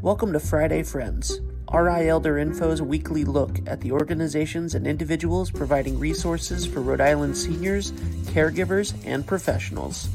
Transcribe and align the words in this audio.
Welcome 0.00 0.32
to 0.34 0.38
Friday 0.38 0.84
Friends, 0.84 1.40
RI 1.74 2.08
Elder 2.08 2.38
Info's 2.38 2.80
weekly 2.80 3.24
look 3.24 3.58
at 3.66 3.80
the 3.80 3.90
organizations 3.90 4.76
and 4.76 4.86
individuals 4.86 5.50
providing 5.50 5.98
resources 5.98 6.64
for 6.64 6.82
Rhode 6.82 7.00
Island 7.00 7.36
seniors, 7.36 7.90
caregivers, 8.30 8.94
and 9.04 9.26
professionals. 9.26 10.08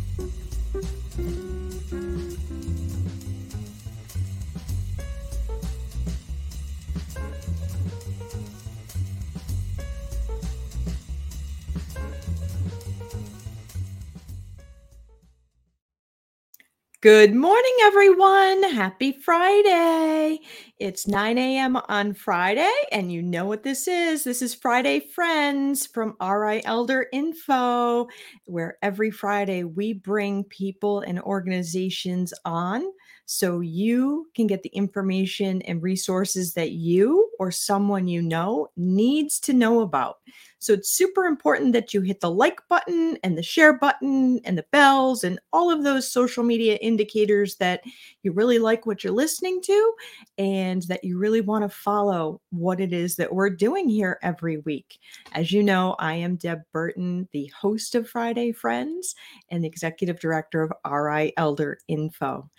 Good 17.03 17.35
morning, 17.35 17.75
everyone. 17.81 18.63
Happy 18.63 19.11
Friday. 19.11 20.39
It's 20.79 21.05
9 21.05 21.37
a.m. 21.37 21.75
on 21.89 22.13
Friday, 22.13 22.71
and 22.93 23.11
you 23.11 23.21
know 23.21 23.43
what 23.43 23.61
this 23.61 23.89
is. 23.89 24.23
This 24.23 24.41
is 24.41 24.55
Friday 24.55 25.01
Friends 25.13 25.85
from 25.85 26.15
RI 26.21 26.63
Elder 26.63 27.07
Info, 27.11 28.07
where 28.45 28.77
every 28.81 29.11
Friday 29.11 29.65
we 29.65 29.91
bring 29.91 30.45
people 30.45 31.01
and 31.01 31.19
organizations 31.19 32.33
on 32.45 32.85
so 33.25 33.61
you 33.61 34.27
can 34.35 34.47
get 34.47 34.63
the 34.63 34.69
information 34.69 35.61
and 35.63 35.81
resources 35.81 36.53
that 36.53 36.71
you 36.71 37.29
or 37.39 37.51
someone 37.51 38.07
you 38.07 38.21
know 38.21 38.67
needs 38.75 39.39
to 39.39 39.53
know 39.53 39.81
about. 39.81 40.17
So 40.59 40.71
it's 40.71 40.89
super 40.89 41.25
important 41.25 41.73
that 41.73 41.93
you 41.93 42.01
hit 42.01 42.21
the 42.21 42.31
like 42.31 42.61
button 42.69 43.17
and 43.23 43.37
the 43.37 43.43
share 43.43 43.77
button 43.77 44.39
and 44.45 44.57
the 44.57 44.65
bells 44.71 45.23
and 45.25 45.39
all 45.51 45.69
of 45.69 45.83
those 45.83 46.09
social 46.09 46.43
media 46.43 46.75
indicators 46.75 47.57
that 47.57 47.81
you 48.23 48.31
really 48.31 48.59
like 48.59 48.85
what 48.85 49.03
you're 49.03 49.11
listening 49.11 49.61
to 49.63 49.93
and 50.37 50.83
that 50.83 51.03
you 51.03 51.17
really 51.17 51.41
want 51.41 51.63
to 51.63 51.69
follow 51.69 52.39
what 52.51 52.79
it 52.79 52.93
is 52.93 53.15
that 53.17 53.33
we're 53.33 53.49
doing 53.49 53.89
here 53.89 54.19
every 54.21 54.57
week. 54.59 54.99
As 55.33 55.51
you 55.51 55.63
know, 55.63 55.95
I 55.99 56.13
am 56.13 56.37
Deb 56.37 56.61
Burton, 56.71 57.27
the 57.33 57.47
host 57.47 57.95
of 57.95 58.07
Friday 58.07 58.53
Friends 58.53 59.15
and 59.49 59.63
the 59.63 59.67
executive 59.67 60.19
director 60.19 60.61
of 60.61 60.71
RI 60.89 61.33
Elder 61.35 61.77
Info. 61.89 62.49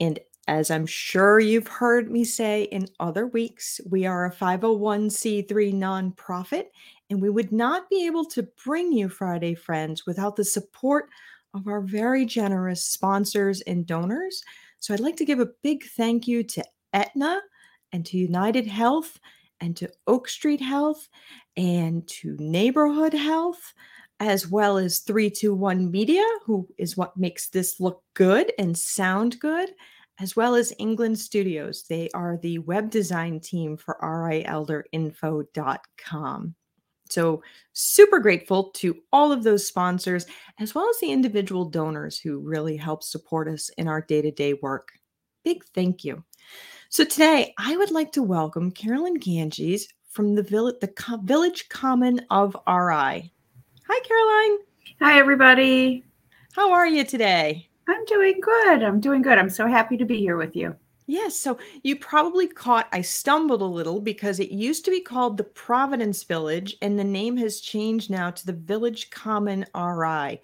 And 0.00 0.18
as 0.48 0.70
I'm 0.70 0.86
sure 0.86 1.40
you've 1.40 1.66
heard 1.66 2.10
me 2.10 2.24
say 2.24 2.64
in 2.64 2.86
other 3.00 3.26
weeks, 3.26 3.80
we 3.90 4.06
are 4.06 4.26
a 4.26 4.32
501c3 4.32 5.46
nonprofit, 5.74 6.66
and 7.10 7.20
we 7.20 7.30
would 7.30 7.50
not 7.50 7.90
be 7.90 8.06
able 8.06 8.24
to 8.26 8.48
bring 8.64 8.92
you 8.92 9.08
Friday 9.08 9.54
Friends 9.54 10.06
without 10.06 10.36
the 10.36 10.44
support 10.44 11.08
of 11.54 11.66
our 11.66 11.80
very 11.80 12.24
generous 12.24 12.82
sponsors 12.82 13.60
and 13.62 13.86
donors. 13.86 14.42
So 14.78 14.94
I'd 14.94 15.00
like 15.00 15.16
to 15.16 15.24
give 15.24 15.40
a 15.40 15.50
big 15.62 15.84
thank 15.96 16.28
you 16.28 16.44
to 16.44 16.64
Aetna 16.92 17.40
and 17.92 18.06
to 18.06 18.18
United 18.18 18.66
Health 18.66 19.18
and 19.60 19.76
to 19.76 19.90
Oak 20.06 20.28
Street 20.28 20.60
Health 20.60 21.08
and 21.56 22.06
to 22.08 22.36
Neighborhood 22.38 23.14
Health 23.14 23.72
as 24.20 24.48
well 24.48 24.78
as 24.78 25.00
321 25.00 25.90
Media, 25.90 26.24
who 26.44 26.68
is 26.78 26.96
what 26.96 27.16
makes 27.16 27.48
this 27.48 27.80
look 27.80 28.02
good 28.14 28.52
and 28.58 28.76
sound 28.76 29.38
good, 29.40 29.70
as 30.18 30.34
well 30.34 30.54
as 30.54 30.72
England 30.78 31.18
Studios. 31.18 31.84
They 31.88 32.08
are 32.14 32.38
the 32.38 32.58
web 32.60 32.90
design 32.90 33.40
team 33.40 33.76
for 33.76 33.98
rielderinfo.com. 34.02 36.54
So, 37.08 37.40
super 37.72 38.18
grateful 38.18 38.70
to 38.76 38.96
all 39.12 39.30
of 39.30 39.44
those 39.44 39.64
sponsors, 39.66 40.26
as 40.58 40.74
well 40.74 40.88
as 40.90 40.98
the 41.00 41.12
individual 41.12 41.66
donors 41.66 42.18
who 42.18 42.40
really 42.40 42.76
help 42.76 43.04
support 43.04 43.46
us 43.48 43.68
in 43.78 43.86
our 43.86 44.00
day 44.00 44.22
to 44.22 44.32
day 44.32 44.54
work. 44.54 44.88
Big 45.44 45.62
thank 45.74 46.04
you. 46.04 46.24
So, 46.88 47.04
today 47.04 47.54
I 47.58 47.76
would 47.76 47.92
like 47.92 48.10
to 48.12 48.22
welcome 48.22 48.72
Carolyn 48.72 49.14
Ganges 49.14 49.86
from 50.10 50.34
the, 50.34 50.42
village, 50.42 50.76
the 50.80 50.88
Co- 50.88 51.18
Village 51.18 51.68
Common 51.68 52.22
of 52.30 52.56
RI. 52.66 53.32
Hi, 53.88 54.00
Caroline. 54.00 54.58
Hi, 55.00 55.16
everybody. 55.20 56.04
How 56.54 56.72
are 56.72 56.88
you 56.88 57.04
today? 57.04 57.68
I'm 57.86 58.04
doing 58.06 58.40
good. 58.40 58.82
I'm 58.82 58.98
doing 58.98 59.22
good. 59.22 59.38
I'm 59.38 59.48
so 59.48 59.68
happy 59.68 59.96
to 59.96 60.04
be 60.04 60.18
here 60.18 60.36
with 60.36 60.56
you. 60.56 60.74
Yes. 61.06 61.36
So 61.36 61.56
you 61.84 61.94
probably 61.94 62.48
caught 62.48 62.88
I 62.90 63.00
stumbled 63.02 63.62
a 63.62 63.64
little 63.64 64.00
because 64.00 64.40
it 64.40 64.50
used 64.50 64.84
to 64.86 64.90
be 64.90 65.00
called 65.00 65.36
the 65.36 65.44
Providence 65.44 66.24
Village 66.24 66.76
and 66.82 66.98
the 66.98 67.04
name 67.04 67.36
has 67.36 67.60
changed 67.60 68.10
now 68.10 68.32
to 68.32 68.44
the 68.44 68.54
Village 68.54 69.10
Common 69.10 69.64
RI. 69.72 70.40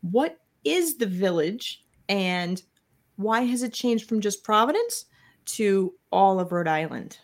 What 0.00 0.40
is 0.64 0.96
the 0.96 1.06
village 1.06 1.84
and 2.08 2.60
why 3.14 3.42
has 3.42 3.62
it 3.62 3.72
changed 3.72 4.08
from 4.08 4.20
just 4.20 4.42
Providence 4.42 5.04
to 5.44 5.94
all 6.10 6.40
of 6.40 6.50
Rhode 6.50 6.66
Island? 6.66 7.18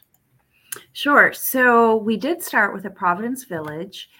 Sure. 0.93 1.33
So 1.33 1.97
we 1.97 2.17
did 2.17 2.41
start 2.41 2.73
with 2.73 2.85
a 2.85 2.91
Providence 2.91 3.43
Village 3.43 4.11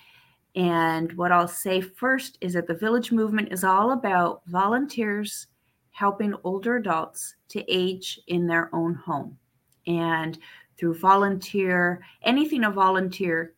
and 0.57 1.13
what 1.13 1.33
I'll 1.33 1.47
say 1.47 1.83
first 1.83 2.39
is 2.41 2.55
that 2.55 2.67
the 2.67 2.75
village 2.75 3.13
movement 3.13 3.53
is 3.53 3.63
all 3.63 3.93
about 3.93 4.41
volunteers 4.47 5.49
helping 5.91 6.35
older 6.45 6.77
adults 6.77 7.35
to 7.49 7.63
age 7.73 8.21
in 8.27 8.47
their 8.47 8.75
own 8.75 8.95
home. 8.95 9.39
And 9.87 10.39
through 10.79 10.99
volunteer, 10.99 12.03
anything 12.23 12.65
a 12.65 12.71
volunteer 12.71 13.55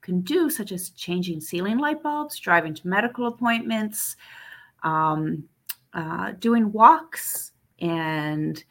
can 0.00 0.20
do, 0.20 0.48
such 0.48 0.70
as 0.72 0.90
changing 0.90 1.40
ceiling 1.40 1.78
light 1.78 2.02
bulbs, 2.02 2.38
driving 2.38 2.74
to 2.74 2.88
medical 2.88 3.26
appointments, 3.26 4.16
um, 4.84 5.44
uh, 5.92 6.32
doing 6.38 6.70
walks, 6.72 7.52
and 7.80 8.64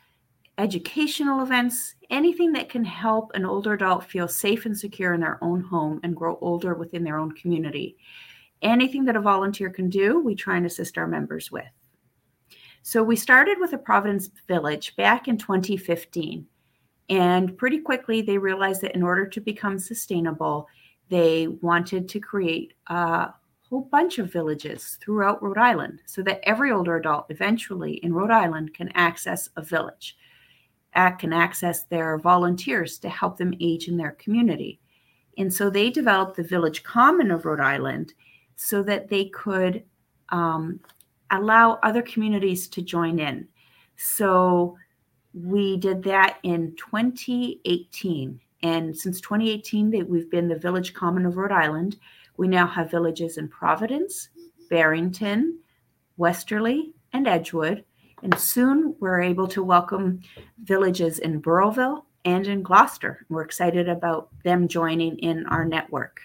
educational 0.58 1.44
events, 1.44 1.96
anything 2.10 2.52
that 2.54 2.70
can 2.70 2.84
help 2.84 3.32
an 3.34 3.46
older 3.46 3.74
adult 3.74 4.04
feel 4.04 4.28
safe 4.28 4.66
and 4.66 4.78
secure 4.78 5.14
in 5.14 5.22
their 5.22 5.38
own 5.44 5.62
home 5.62 6.00
and 6.04 6.16
grow 6.16 6.38
older 6.42 6.74
within 6.74 7.04
their 7.04 7.20
own 7.20 7.32
community. 7.34 7.98
Anything 8.62 9.06
that 9.06 9.16
a 9.16 9.22
volunteer 9.22 9.70
can 9.70 9.90
do, 9.90 10.20
we 10.20 10.34
try 10.34 10.58
and 10.58 10.66
assist 10.66 10.98
our 10.98 11.08
members 11.08 11.52
with. 11.52 11.66
So 12.82 13.04
we 13.04 13.16
started 13.16 13.60
with 13.60 13.74
a 13.74 13.78
Providence 13.78 14.30
Village 14.48 14.96
back 14.96 15.28
in 15.28 15.38
2015. 15.38 16.48
And 17.10 17.58
pretty 17.58 17.80
quickly, 17.80 18.22
they 18.22 18.38
realized 18.38 18.82
that 18.82 18.96
in 18.96 19.04
order 19.04 19.28
to 19.28 19.42
become 19.42 19.78
sustainable, 19.78 20.68
they 21.10 21.48
wanted 21.48 22.10
to 22.10 22.20
create 22.20 22.74
a 22.88 23.30
whole 23.70 23.82
bunch 23.92 24.18
of 24.18 24.32
villages 24.32 24.98
throughout 25.02 25.42
Rhode 25.44 25.58
Island 25.58 26.02
so 26.06 26.22
that 26.24 26.40
every 26.44 26.72
older 26.72 26.96
adult 26.98 27.28
eventually 27.30 27.96
in 27.96 28.14
Rhode 28.14 28.32
Island 28.32 28.74
can 28.74 28.90
access 28.96 29.50
a 29.56 29.62
village 29.62 30.18
can 31.20 31.32
access 31.32 31.84
their 31.84 32.18
volunteers 32.18 32.98
to 33.00 33.10
help 33.10 33.38
them 33.38 33.54
age 33.60 33.88
in 33.88 33.98
their 33.98 34.12
community. 34.12 34.80
And 35.38 35.54
so 35.54 35.70
they 35.70 35.90
developed 35.90 36.36
the 36.36 36.44
Village 36.44 36.84
Common 36.84 37.32
of 37.32 37.46
Rhode 37.46 37.60
Island 37.60 38.14
so 38.56 38.82
that 38.84 39.08
they 39.08 39.26
could 39.26 39.84
um, 40.30 40.80
allow 41.32 41.80
other 41.84 42.02
communities 42.02 42.68
to 42.70 42.82
join 42.82 43.20
in. 43.20 43.48
So 43.96 44.76
we 45.34 45.78
did 45.78 46.04
that 46.04 46.38
in 46.44 46.76
2018. 46.78 48.40
And 48.64 48.98
since 48.98 49.22
2018, 49.22 49.92
they, 49.92 50.04
we've 50.04 50.32
been 50.32 50.48
the 50.48 50.58
Village 50.58 50.94
Common 50.94 51.26
of 51.26 51.38
Rhode 51.38 51.52
Island. 51.52 51.98
We 52.38 52.48
now 52.48 52.66
have 52.68 52.90
villages 52.90 53.38
in 53.38 53.48
Providence, 53.48 54.30
Barrington, 54.70 55.60
Westerly, 56.18 56.94
and 57.14 57.28
Edgewood. 57.28 57.84
And 58.24 58.38
soon 58.40 58.96
we're 59.00 59.22
able 59.22 59.48
to 59.50 59.64
welcome 59.64 60.22
villages 60.64 61.20
in 61.20 61.40
Burrillville 61.40 62.06
and 62.26 62.48
in 62.48 62.64
Glocester. 62.64 63.18
We're 63.30 63.44
excited 63.44 63.88
about 63.88 64.30
them 64.44 64.68
joining 64.68 65.18
in 65.20 65.46
our 65.48 65.66
network. 65.66 66.20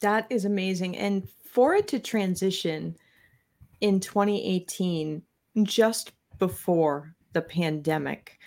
That 0.00 0.26
is 0.30 0.44
amazing. 0.44 0.96
And 0.96 1.28
for 1.52 1.74
it 1.74 1.88
to 1.88 1.98
transition 1.98 2.96
in 3.80 4.00
2018, 4.00 5.22
just 5.62 6.12
before 6.38 7.14
the 7.32 7.42
pandemic, 7.42 8.38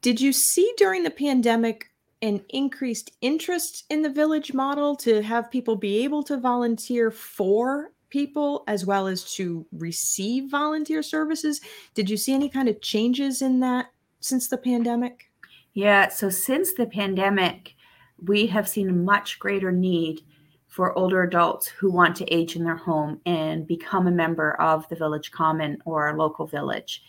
did 0.00 0.20
you 0.20 0.32
see 0.32 0.72
during 0.76 1.02
the 1.02 1.10
pandemic 1.10 1.88
an 2.22 2.42
increased 2.50 3.10
interest 3.20 3.84
in 3.90 4.02
the 4.02 4.10
village 4.10 4.54
model 4.54 4.94
to 4.96 5.22
have 5.22 5.50
people 5.50 5.76
be 5.76 6.04
able 6.04 6.22
to 6.22 6.36
volunteer 6.36 7.10
for 7.10 7.91
people 8.12 8.62
as 8.68 8.84
well 8.84 9.06
as 9.06 9.24
to 9.34 9.66
receive 9.72 10.50
volunteer 10.50 11.02
services. 11.02 11.62
Did 11.94 12.10
you 12.10 12.18
see 12.18 12.34
any 12.34 12.50
kind 12.50 12.68
of 12.68 12.82
changes 12.82 13.40
in 13.40 13.60
that 13.60 13.86
since 14.20 14.48
the 14.48 14.58
pandemic? 14.58 15.30
Yeah, 15.72 16.08
so 16.08 16.28
since 16.28 16.74
the 16.74 16.86
pandemic, 16.86 17.74
we 18.22 18.46
have 18.48 18.68
seen 18.68 18.90
a 18.90 18.92
much 18.92 19.38
greater 19.38 19.72
need 19.72 20.20
for 20.68 20.96
older 20.96 21.22
adults 21.22 21.66
who 21.66 21.90
want 21.90 22.14
to 22.16 22.34
age 22.34 22.54
in 22.54 22.64
their 22.64 22.76
home 22.76 23.20
and 23.24 23.66
become 23.66 24.06
a 24.06 24.12
member 24.12 24.60
of 24.60 24.86
the 24.90 24.96
village 24.96 25.30
common 25.30 25.78
or 25.86 26.16
local 26.16 26.46
village. 26.46 27.02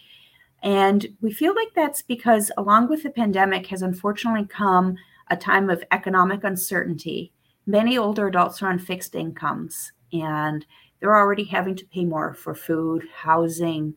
And 0.64 1.06
we 1.22 1.34
feel 1.34 1.54
like 1.54 1.74
that's 1.76 2.02
because, 2.02 2.50
along 2.58 2.88
with 2.88 3.04
the 3.04 3.10
pandemic, 3.10 3.68
has 3.68 3.82
unfortunately 3.82 4.48
come 4.48 4.96
a 5.30 5.36
time 5.36 5.70
of 5.70 5.84
economic 5.92 6.46
uncertainty. 6.46 7.34
Many 7.66 7.98
older 7.98 8.28
adults 8.28 8.62
are 8.62 8.70
on 8.70 8.80
fixed 8.80 9.16
incomes, 9.16 9.92
and 10.14 10.66
they're 11.04 11.18
already 11.18 11.44
having 11.44 11.76
to 11.76 11.86
pay 11.88 12.06
more 12.06 12.34
for 12.34 12.56
food, 12.56 13.06
housing, 13.14 13.94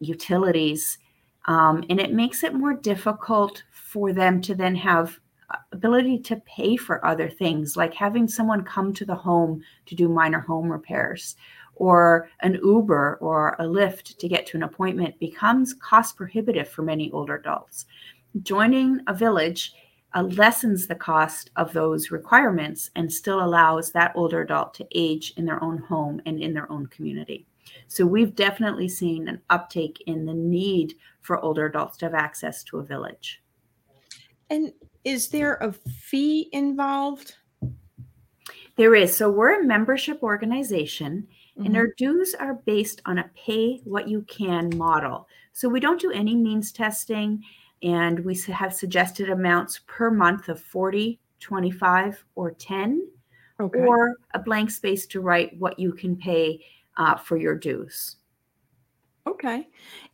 utilities. 0.00 0.98
Um, 1.44 1.84
and 1.88 2.00
it 2.00 2.12
makes 2.12 2.42
it 2.42 2.52
more 2.52 2.74
difficult 2.74 3.62
for 3.70 4.12
them 4.12 4.40
to 4.40 4.56
then 4.56 4.74
have 4.74 5.20
ability 5.70 6.18
to 6.18 6.42
pay 6.44 6.74
for 6.74 7.06
other 7.06 7.30
things 7.30 7.76
like 7.76 7.94
having 7.94 8.26
someone 8.26 8.64
come 8.64 8.92
to 8.92 9.04
the 9.04 9.14
home 9.14 9.62
to 9.86 9.94
do 9.94 10.08
minor 10.08 10.40
home 10.40 10.68
repairs 10.68 11.36
or 11.76 12.28
an 12.40 12.54
uber 12.54 13.18
or 13.20 13.54
a 13.60 13.64
Lyft 13.64 14.18
to 14.18 14.26
get 14.26 14.46
to 14.46 14.56
an 14.56 14.64
appointment 14.64 15.16
becomes 15.20 15.74
cost 15.74 16.16
prohibitive 16.16 16.66
for 16.66 16.82
many 16.82 17.08
older 17.12 17.36
adults 17.36 17.86
joining 18.42 18.98
a 19.06 19.14
village 19.14 19.74
uh, 20.16 20.22
lessens 20.22 20.88
the 20.88 20.94
cost 20.94 21.50
of 21.54 21.72
those 21.72 22.10
requirements 22.10 22.90
and 22.96 23.12
still 23.12 23.40
allows 23.44 23.92
that 23.92 24.12
older 24.16 24.40
adult 24.40 24.74
to 24.74 24.86
age 24.94 25.32
in 25.36 25.44
their 25.44 25.62
own 25.62 25.78
home 25.78 26.20
and 26.26 26.40
in 26.40 26.52
their 26.52 26.70
own 26.72 26.86
community 26.86 27.46
so 27.86 28.04
we've 28.04 28.34
definitely 28.34 28.88
seen 28.88 29.28
an 29.28 29.40
uptake 29.50 30.02
in 30.06 30.26
the 30.26 30.34
need 30.34 30.94
for 31.20 31.38
older 31.40 31.66
adults 31.66 31.96
to 31.98 32.06
have 32.06 32.14
access 32.14 32.64
to 32.64 32.78
a 32.78 32.82
village 32.82 33.42
and 34.50 34.72
is 35.04 35.28
there 35.28 35.54
a 35.54 35.72
fee 35.72 36.48
involved? 36.52 37.36
There 38.76 38.94
is. 38.94 39.16
So 39.16 39.30
we're 39.30 39.60
a 39.60 39.64
membership 39.64 40.22
organization, 40.22 41.28
mm-hmm. 41.56 41.66
and 41.66 41.76
our 41.76 41.88
dues 41.96 42.34
are 42.34 42.54
based 42.66 43.02
on 43.06 43.18
a 43.18 43.30
pay 43.36 43.80
what 43.84 44.08
you 44.08 44.22
can 44.22 44.76
model. 44.76 45.28
So 45.52 45.68
we 45.68 45.80
don't 45.80 46.00
do 46.00 46.10
any 46.10 46.34
means 46.34 46.72
testing, 46.72 47.42
and 47.82 48.20
we 48.20 48.34
have 48.52 48.74
suggested 48.74 49.30
amounts 49.30 49.80
per 49.86 50.10
month 50.10 50.48
of 50.48 50.60
40, 50.60 51.20
25, 51.40 52.24
or 52.34 52.50
10, 52.52 53.08
okay. 53.60 53.78
or 53.80 54.16
a 54.34 54.38
blank 54.38 54.70
space 54.70 55.06
to 55.06 55.20
write 55.20 55.58
what 55.58 55.78
you 55.78 55.92
can 55.92 56.16
pay 56.16 56.64
uh, 56.96 57.16
for 57.16 57.36
your 57.36 57.54
dues. 57.54 58.16
Okay. 59.26 59.68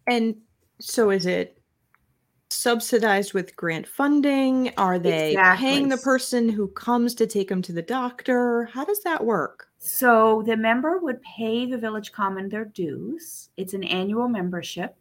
And 0.06 0.36
so 0.80 1.10
is 1.10 1.26
it 1.26 1.58
subsidized 2.50 3.34
with 3.34 3.56
grant 3.56 3.86
funding? 3.86 4.72
Are 4.76 4.98
they 4.98 5.30
exactly. 5.30 5.66
paying 5.66 5.88
the 5.88 5.98
person 5.98 6.48
who 6.48 6.68
comes 6.68 7.14
to 7.16 7.26
take 7.26 7.48
them 7.48 7.62
to 7.62 7.72
the 7.72 7.82
doctor? 7.82 8.64
How 8.66 8.84
does 8.84 9.02
that 9.02 9.24
work? 9.24 9.68
So 9.78 10.42
the 10.46 10.56
member 10.56 10.98
would 10.98 11.20
pay 11.22 11.66
the 11.66 11.78
Village 11.78 12.12
Common 12.12 12.48
their 12.48 12.64
dues. 12.64 13.50
It's 13.56 13.74
an 13.74 13.84
annual 13.84 14.28
membership. 14.28 14.96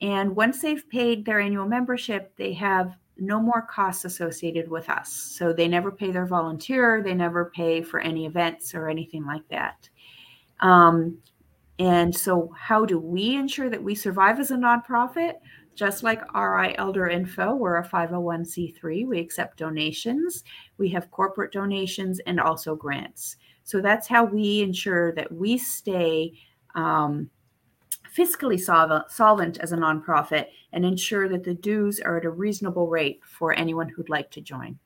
And 0.00 0.36
once 0.36 0.62
they've 0.62 0.88
paid 0.88 1.24
their 1.24 1.40
annual 1.40 1.66
membership, 1.66 2.32
they 2.36 2.52
have 2.54 2.96
no 3.16 3.40
more 3.40 3.62
costs 3.62 4.04
associated 4.04 4.68
with 4.68 4.88
us. 4.88 5.12
So 5.12 5.52
they 5.52 5.66
never 5.66 5.90
pay 5.90 6.12
their 6.12 6.26
volunteer, 6.26 7.02
they 7.02 7.14
never 7.14 7.46
pay 7.46 7.82
for 7.82 7.98
any 8.00 8.26
events 8.26 8.74
or 8.74 8.88
anything 8.88 9.26
like 9.26 9.46
that. 9.48 9.88
Um, 10.60 11.18
and 11.78 12.14
so, 12.14 12.52
how 12.58 12.84
do 12.84 12.98
we 12.98 13.36
ensure 13.36 13.70
that 13.70 13.82
we 13.82 13.94
survive 13.94 14.40
as 14.40 14.50
a 14.50 14.56
nonprofit? 14.56 15.34
Just 15.76 16.02
like 16.02 16.34
RI 16.34 16.76
Elder 16.76 17.06
Info, 17.06 17.54
we're 17.54 17.76
a 17.76 17.88
501c3. 17.88 19.06
We 19.06 19.20
accept 19.20 19.58
donations. 19.58 20.42
We 20.76 20.88
have 20.88 21.10
corporate 21.12 21.52
donations 21.52 22.18
and 22.26 22.40
also 22.40 22.74
grants. 22.74 23.36
So 23.62 23.80
that's 23.80 24.08
how 24.08 24.24
we 24.24 24.62
ensure 24.62 25.12
that 25.12 25.30
we 25.30 25.56
stay 25.56 26.32
um, 26.74 27.30
fiscally 28.18 28.58
solvent, 28.58 29.58
as 29.58 29.72
a 29.72 29.76
nonprofit 29.76 30.46
and 30.72 30.84
ensure 30.84 31.28
that 31.28 31.44
the 31.44 31.54
dues 31.54 32.00
are 32.00 32.18
at 32.18 32.24
a 32.24 32.30
reasonable 32.30 32.88
rate 32.88 33.20
for 33.24 33.54
anyone 33.54 33.88
who'd 33.88 34.08
like 34.08 34.30
to 34.32 34.40
join. 34.40 34.78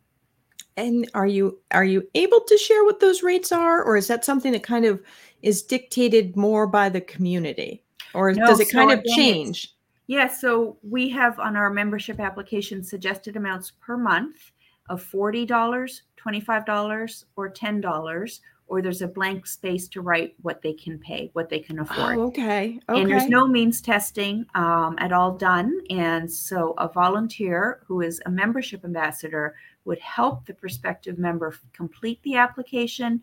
And 0.76 1.10
are 1.14 1.26
you 1.26 1.58
are 1.70 1.84
you 1.84 2.08
able 2.14 2.40
to 2.40 2.56
share 2.56 2.84
what 2.84 3.00
those 3.00 3.22
rates 3.22 3.52
are, 3.52 3.82
or 3.82 3.96
is 3.96 4.08
that 4.08 4.24
something 4.24 4.52
that 4.52 4.62
kind 4.62 4.84
of 4.84 5.02
is 5.42 5.62
dictated 5.62 6.36
more 6.36 6.66
by 6.66 6.88
the 6.88 7.00
community, 7.00 7.84
or 8.14 8.32
no, 8.32 8.46
does 8.46 8.60
it 8.60 8.70
kind 8.70 8.90
so 8.90 8.98
of 8.98 9.04
change? 9.16 9.74
Yeah, 10.06 10.28
so 10.28 10.78
we 10.82 11.08
have 11.10 11.38
on 11.38 11.56
our 11.56 11.70
membership 11.70 12.20
application 12.20 12.82
suggested 12.82 13.36
amounts 13.36 13.70
per 13.80 13.96
month 13.96 14.52
of 14.88 15.02
$40, 15.02 15.46
$25, 15.46 17.24
or 17.36 17.50
$10, 17.50 18.40
or 18.72 18.80
there's 18.80 19.02
a 19.02 19.06
blank 19.06 19.46
space 19.46 19.86
to 19.86 20.00
write 20.00 20.34
what 20.40 20.62
they 20.62 20.72
can 20.72 20.98
pay, 20.98 21.28
what 21.34 21.50
they 21.50 21.58
can 21.58 21.80
afford. 21.80 22.16
Oh, 22.16 22.22
okay. 22.28 22.80
okay. 22.88 23.02
And 23.02 23.10
there's 23.10 23.28
no 23.28 23.46
means 23.46 23.82
testing 23.82 24.46
um, 24.54 24.96
at 24.98 25.12
all 25.12 25.36
done. 25.36 25.78
And 25.90 26.32
so 26.32 26.72
a 26.78 26.88
volunteer 26.88 27.82
who 27.86 28.00
is 28.00 28.22
a 28.24 28.30
membership 28.30 28.82
ambassador 28.82 29.56
would 29.84 29.98
help 29.98 30.46
the 30.46 30.54
prospective 30.54 31.18
member 31.18 31.54
complete 31.74 32.22
the 32.22 32.36
application 32.36 33.22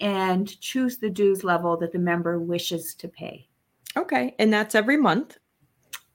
and 0.00 0.60
choose 0.60 0.98
the 0.98 1.08
dues 1.08 1.44
level 1.44 1.78
that 1.78 1.90
the 1.90 1.98
member 1.98 2.38
wishes 2.38 2.94
to 2.96 3.08
pay. 3.08 3.48
Okay. 3.96 4.34
And 4.38 4.52
that's 4.52 4.74
every 4.74 4.98
month 4.98 5.38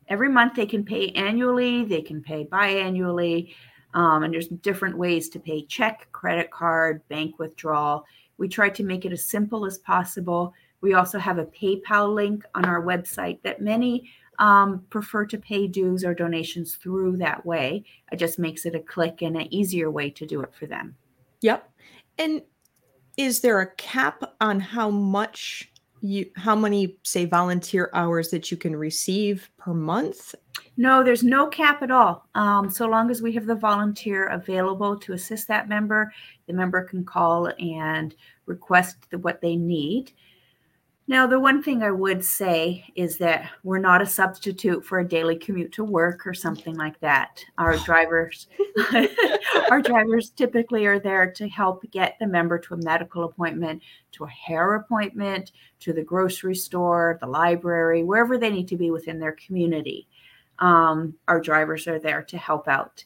every 0.09 0.29
month 0.29 0.55
they 0.55 0.65
can 0.65 0.83
pay 0.83 1.09
annually, 1.09 1.85
they 1.85 2.01
can 2.01 2.19
pay 2.19 2.43
biannually, 2.43 3.53
um, 3.93 4.23
and 4.23 4.33
there's 4.33 4.47
different 4.47 4.97
ways 4.97 5.29
to 5.29 5.39
pay 5.39 5.65
check, 5.65 6.07
credit 6.11 6.51
card, 6.51 7.07
bank 7.09 7.39
withdrawal. 7.39 8.05
We 8.39 8.47
try 8.47 8.69
to 8.69 8.83
make 8.83 9.05
it 9.05 9.11
as 9.11 9.23
simple 9.23 9.65
as 9.65 9.77
possible. 9.77 10.53
We 10.81 10.93
also 10.93 11.19
have 11.19 11.37
a 11.37 11.45
PayPal 11.45 12.13
link 12.13 12.43
on 12.55 12.65
our 12.65 12.81
website 12.81 13.41
that 13.43 13.61
many 13.61 14.09
um, 14.39 14.85
prefer 14.89 15.25
to 15.25 15.37
pay 15.37 15.67
dues 15.67 16.05
or 16.05 16.13
donations 16.13 16.75
through 16.75 17.17
that 17.17 17.45
way. 17.45 17.83
It 18.11 18.15
just 18.15 18.39
makes 18.39 18.65
it 18.65 18.73
a 18.73 18.79
click 18.79 19.21
and 19.21 19.35
an 19.35 19.53
easier 19.53 19.91
way 19.91 20.09
to 20.11 20.25
do 20.25 20.41
it 20.41 20.53
for 20.55 20.65
them. 20.65 20.95
Yep. 21.41 21.69
And 22.17 22.41
is 23.17 23.41
there 23.41 23.59
a 23.59 23.71
cap 23.75 24.23
on 24.39 24.61
how 24.61 24.89
much 24.89 25.69
you 26.01 26.29
how 26.35 26.55
many 26.55 26.97
say 27.03 27.25
volunteer 27.25 27.89
hours 27.93 28.29
that 28.29 28.51
you 28.51 28.57
can 28.57 28.75
receive 28.75 29.49
per 29.57 29.73
month? 29.73 30.35
No 30.77 31.03
there's 31.03 31.23
no 31.23 31.47
cap 31.47 31.81
at 31.81 31.91
all. 31.91 32.27
Um, 32.35 32.69
so 32.69 32.87
long 32.87 33.09
as 33.11 33.21
we 33.21 33.31
have 33.33 33.45
the 33.45 33.55
volunteer 33.55 34.27
available 34.27 34.97
to 34.99 35.13
assist 35.13 35.47
that 35.47 35.69
member 35.69 36.11
the 36.47 36.53
member 36.53 36.83
can 36.83 37.03
call 37.03 37.51
and 37.59 38.15
request 38.45 39.09
the, 39.09 39.17
what 39.19 39.41
they 39.41 39.55
need 39.55 40.11
now, 41.09 41.25
the 41.25 41.39
one 41.39 41.63
thing 41.63 41.81
I 41.81 41.89
would 41.89 42.23
say 42.23 42.85
is 42.93 43.17
that 43.17 43.49
we're 43.63 43.79
not 43.79 43.99
a 43.99 44.05
substitute 44.05 44.85
for 44.85 44.99
a 44.99 45.07
daily 45.07 45.35
commute 45.35 45.71
to 45.71 45.83
work 45.83 46.27
or 46.27 46.35
something 46.35 46.75
like 46.75 46.99
that. 46.99 47.43
Our 47.57 47.77
drivers, 47.85 48.45
our 49.71 49.81
drivers 49.81 50.29
typically 50.29 50.85
are 50.85 50.99
there 50.99 51.31
to 51.31 51.49
help 51.49 51.83
get 51.89 52.17
the 52.19 52.27
member 52.27 52.59
to 52.59 52.75
a 52.75 52.83
medical 52.83 53.23
appointment, 53.23 53.81
to 54.11 54.25
a 54.25 54.29
hair 54.29 54.75
appointment, 54.75 55.51
to 55.79 55.93
the 55.93 56.03
grocery 56.03 56.53
store, 56.53 57.17
the 57.21 57.27
library, 57.27 58.03
wherever 58.03 58.37
they 58.37 58.51
need 58.51 58.67
to 58.67 58.77
be 58.77 58.91
within 58.91 59.17
their 59.17 59.35
community. 59.43 60.07
Um, 60.59 61.15
our 61.27 61.41
drivers 61.41 61.87
are 61.87 61.97
there 61.97 62.21
to 62.21 62.37
help 62.37 62.67
out. 62.67 63.03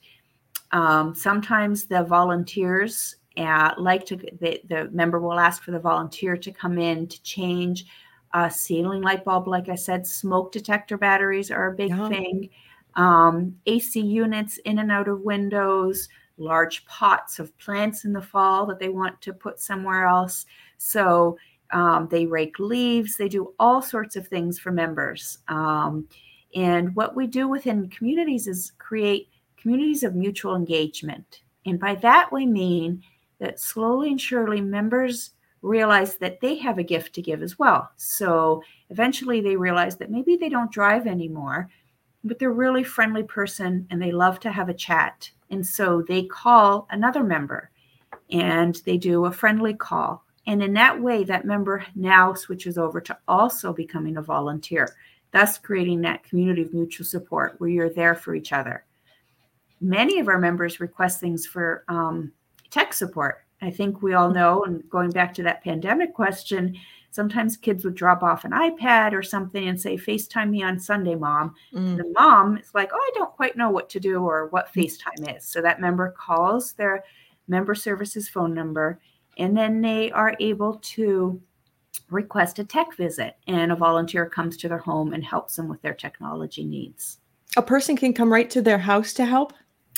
Um, 0.73 1.15
sometimes 1.15 1.85
the 1.85 2.03
volunteers 2.03 3.15
uh, 3.37 3.73
like 3.77 4.05
to 4.05 4.15
the, 4.15 4.61
the 4.67 4.89
member 4.91 5.19
will 5.19 5.39
ask 5.39 5.63
for 5.63 5.71
the 5.71 5.79
volunteer 5.79 6.37
to 6.37 6.51
come 6.51 6.77
in 6.77 7.07
to 7.07 7.21
change 7.23 7.85
a 8.33 8.49
ceiling 8.49 9.01
light 9.01 9.23
bulb. 9.23 9.47
Like 9.47 9.69
i 9.69 9.75
said 9.75 10.05
smoke 10.07 10.51
detector 10.51 10.97
batteries 10.97 11.51
are 11.51 11.67
a 11.67 11.75
big 11.75 11.89
yeah. 11.89 12.09
thing. 12.09 12.49
Um, 12.95 13.55
ac 13.65 13.99
units 13.99 14.57
in 14.65 14.79
and 14.79 14.91
out 14.91 15.07
of 15.07 15.21
windows 15.21 16.09
large 16.37 16.85
pots 16.85 17.39
of 17.39 17.55
plants 17.57 18.05
in 18.05 18.13
the 18.13 18.21
fall 18.21 18.65
that 18.65 18.79
they 18.79 18.89
want 18.89 19.21
to 19.21 19.33
put 19.33 19.59
somewhere 19.59 20.05
else. 20.05 20.45
So 20.77 21.37
um, 21.71 22.07
they 22.09 22.25
rake 22.25 22.59
leaves. 22.59 23.17
They 23.17 23.29
do 23.29 23.53
all 23.59 23.81
sorts 23.81 24.15
of 24.15 24.27
things 24.27 24.59
for 24.59 24.71
members. 24.71 25.39
Um, 25.47 26.07
and 26.55 26.95
what 26.95 27.15
we 27.15 27.27
do 27.27 27.47
within 27.47 27.89
communities 27.89 28.47
is 28.47 28.73
create 28.77 29.29
communities 29.57 30.03
of 30.03 30.15
mutual 30.15 30.55
engagement. 30.55 31.41
And 31.65 31.79
by 31.79 31.95
that 31.95 32.31
we 32.31 32.45
mean 32.45 33.01
that 33.43 33.59
slowly 33.59 34.09
and 34.09 34.21
surely 34.21 34.61
members 34.61 35.31
realize 35.61 36.15
that 36.15 36.39
they 36.39 36.55
have 36.55 36.77
a 36.77 36.83
gift 36.83 37.13
to 37.13 37.21
give 37.21 37.43
as 37.43 37.59
well. 37.59 37.91
So 37.97 38.63
eventually 38.89 39.41
they 39.41 39.57
realize 39.57 39.97
that 39.97 40.09
maybe 40.09 40.37
they 40.37 40.47
don't 40.47 40.71
drive 40.71 41.07
anymore, 41.07 41.69
but 42.23 42.39
they're 42.39 42.51
a 42.51 42.53
really 42.53 42.85
friendly 42.85 43.23
person 43.23 43.85
and 43.91 44.01
they 44.01 44.13
love 44.13 44.39
to 44.41 44.51
have 44.51 44.69
a 44.69 44.73
chat. 44.73 45.29
And 45.49 45.65
so 45.65 46.01
they 46.07 46.23
call 46.23 46.87
another 46.89 47.21
member 47.21 47.69
and 48.31 48.81
they 48.85 48.97
do 48.97 49.25
a 49.25 49.31
friendly 49.31 49.73
call. 49.73 50.23
And 50.47 50.63
in 50.63 50.73
that 50.73 51.01
way, 51.01 51.25
that 51.25 51.45
member 51.45 51.85
now 51.95 52.33
switches 52.33 52.77
over 52.77 53.01
to 53.01 53.17
also 53.27 53.73
becoming 53.73 54.15
a 54.15 54.21
volunteer, 54.21 54.95
thus 55.31 55.57
creating 55.57 55.99
that 56.01 56.23
community 56.23 56.61
of 56.61 56.73
mutual 56.73 57.05
support 57.05 57.55
where 57.57 57.69
you're 57.69 57.89
there 57.89 58.15
for 58.15 58.35
each 58.35 58.53
other. 58.53 58.85
Many 59.81 60.19
of 60.19 60.29
our 60.29 60.39
members 60.39 60.79
request 60.79 61.19
things 61.19 61.45
for 61.45 61.83
um, 61.89 62.31
tech 62.73 62.93
support. 62.93 63.45
I 63.61 63.71
think 63.71 64.01
we 64.01 64.13
all 64.13 64.31
know, 64.31 64.63
and 64.63 64.87
going 64.89 65.11
back 65.11 65.33
to 65.35 65.43
that 65.43 65.63
pandemic 65.63 66.13
question, 66.13 66.75
sometimes 67.11 67.55
kids 67.55 67.85
would 67.85 67.95
drop 67.95 68.23
off 68.23 68.43
an 68.43 68.51
iPad 68.51 69.13
or 69.13 69.21
something 69.21 69.67
and 69.67 69.79
say, 69.79 69.95
FaceTime 69.95 70.49
me 70.49 70.63
on 70.63 70.79
Sunday, 70.79 71.15
mom. 71.15 71.53
Mm. 71.73 71.97
The 71.97 72.11
mom 72.17 72.57
is 72.57 72.71
like, 72.73 72.89
oh, 72.91 72.97
I 72.97 73.11
don't 73.13 73.31
quite 73.31 73.55
know 73.55 73.69
what 73.69 73.89
to 73.91 73.99
do 73.99 74.23
or 74.23 74.47
what 74.47 74.73
mm. 74.73 74.83
FaceTime 74.83 75.37
is. 75.37 75.45
So 75.45 75.61
that 75.61 75.79
member 75.79 76.11
calls 76.17 76.73
their 76.73 77.03
member 77.47 77.75
services 77.75 78.27
phone 78.27 78.53
number 78.53 78.99
and 79.37 79.55
then 79.55 79.81
they 79.81 80.11
are 80.11 80.35
able 80.39 80.79
to 80.81 81.41
request 82.09 82.59
a 82.59 82.63
tech 82.63 82.95
visit 82.95 83.37
and 83.47 83.71
a 83.71 83.75
volunteer 83.75 84.25
comes 84.25 84.57
to 84.57 84.67
their 84.67 84.77
home 84.77 85.13
and 85.13 85.23
helps 85.23 85.55
them 85.55 85.67
with 85.67 85.81
their 85.81 85.93
technology 85.93 86.63
needs. 86.63 87.19
A 87.55 87.61
person 87.61 87.95
can 87.95 88.13
come 88.13 88.33
right 88.33 88.49
to 88.49 88.61
their 88.61 88.79
house 88.79 89.13
to 89.13 89.25
help? 89.25 89.53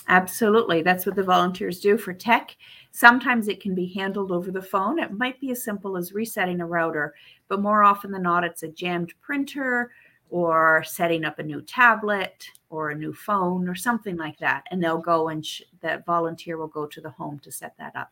Absolutely. 0.07 0.81
That's 0.81 1.05
what 1.05 1.15
the 1.15 1.23
volunteers 1.23 1.79
do 1.79 1.97
for 1.97 2.13
tech. 2.13 2.55
Sometimes 2.91 3.47
it 3.47 3.61
can 3.61 3.73
be 3.73 3.87
handled 3.87 4.31
over 4.31 4.51
the 4.51 4.61
phone. 4.61 4.99
It 4.99 5.11
might 5.11 5.39
be 5.41 5.51
as 5.51 5.63
simple 5.63 5.97
as 5.97 6.13
resetting 6.13 6.61
a 6.61 6.65
router, 6.65 7.15
but 7.47 7.61
more 7.61 7.83
often 7.83 8.11
than 8.11 8.21
not, 8.21 8.43
it's 8.43 8.63
a 8.63 8.67
jammed 8.67 9.13
printer 9.21 9.91
or 10.29 10.83
setting 10.85 11.25
up 11.25 11.39
a 11.39 11.43
new 11.43 11.61
tablet 11.61 12.49
or 12.69 12.89
a 12.89 12.95
new 12.95 13.13
phone 13.13 13.67
or 13.67 13.75
something 13.75 14.17
like 14.17 14.37
that. 14.39 14.63
And 14.69 14.83
they'll 14.83 14.97
go 14.97 15.29
and 15.29 15.45
sh- 15.45 15.63
that 15.81 16.05
volunteer 16.05 16.57
will 16.57 16.67
go 16.67 16.85
to 16.85 17.01
the 17.01 17.09
home 17.09 17.39
to 17.39 17.51
set 17.51 17.75
that 17.77 17.95
up. 17.95 18.11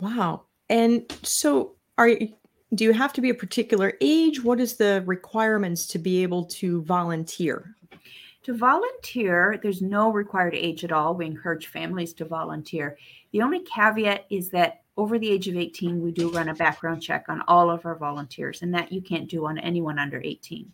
Wow. 0.00 0.42
And 0.68 1.10
so 1.22 1.74
are 1.98 2.08
you, 2.08 2.32
do 2.74 2.84
you 2.84 2.92
have 2.92 3.12
to 3.14 3.20
be 3.20 3.30
a 3.30 3.34
particular 3.34 3.94
age? 4.00 4.42
What 4.42 4.60
is 4.60 4.76
the 4.76 5.02
requirements 5.06 5.86
to 5.88 5.98
be 5.98 6.22
able 6.22 6.44
to 6.46 6.82
volunteer? 6.82 7.74
To 8.44 8.56
volunteer, 8.56 9.60
there's 9.62 9.82
no 9.82 10.10
required 10.10 10.54
age 10.54 10.82
at 10.82 10.92
all. 10.92 11.14
We 11.14 11.26
encourage 11.26 11.66
families 11.66 12.14
to 12.14 12.24
volunteer. 12.24 12.96
The 13.32 13.42
only 13.42 13.60
caveat 13.60 14.24
is 14.30 14.48
that 14.50 14.82
over 14.96 15.18
the 15.18 15.30
age 15.30 15.46
of 15.48 15.56
18, 15.56 16.00
we 16.00 16.10
do 16.10 16.30
run 16.30 16.48
a 16.48 16.54
background 16.54 17.02
check 17.02 17.26
on 17.28 17.42
all 17.48 17.70
of 17.70 17.84
our 17.84 17.96
volunteers, 17.96 18.62
and 18.62 18.74
that 18.74 18.92
you 18.92 19.02
can't 19.02 19.28
do 19.28 19.46
on 19.46 19.58
anyone 19.58 19.98
under 19.98 20.20
18. 20.22 20.72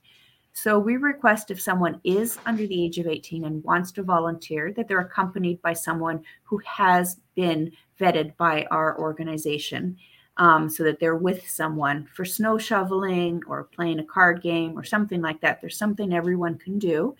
So 0.52 0.78
we 0.78 0.96
request 0.96 1.50
if 1.50 1.60
someone 1.60 2.00
is 2.02 2.38
under 2.46 2.66
the 2.66 2.84
age 2.84 2.98
of 2.98 3.06
18 3.06 3.44
and 3.44 3.62
wants 3.62 3.92
to 3.92 4.02
volunteer 4.02 4.72
that 4.72 4.88
they're 4.88 5.00
accompanied 5.00 5.60
by 5.60 5.74
someone 5.74 6.24
who 6.44 6.58
has 6.64 7.20
been 7.34 7.72
vetted 8.00 8.36
by 8.36 8.64
our 8.70 8.98
organization 8.98 9.98
um, 10.38 10.68
so 10.70 10.82
that 10.84 10.98
they're 10.98 11.16
with 11.16 11.48
someone 11.48 12.08
for 12.14 12.24
snow 12.24 12.58
shoveling 12.58 13.42
or 13.46 13.64
playing 13.64 13.98
a 13.98 14.04
card 14.04 14.40
game 14.42 14.78
or 14.78 14.84
something 14.84 15.20
like 15.20 15.40
that. 15.40 15.60
There's 15.60 15.78
something 15.78 16.12
everyone 16.12 16.58
can 16.58 16.78
do. 16.78 17.14